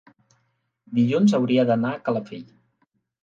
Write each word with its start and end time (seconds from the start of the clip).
dilluns 0.99 1.35
hauria 1.39 1.67
d'anar 1.71 1.93
a 1.97 2.01
Calafell. 2.09 2.47